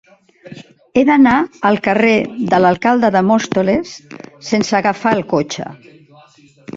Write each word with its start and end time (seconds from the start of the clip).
He 0.99 1.01
d'anar 1.09 1.33
al 1.69 1.75
carrer 1.87 2.15
de 2.53 2.59
l'Alcalde 2.65 3.11
de 3.17 3.21
Móstoles 3.27 3.91
sense 4.49 4.79
agafar 4.79 5.13
el 5.19 5.23
cotxe. 5.35 5.67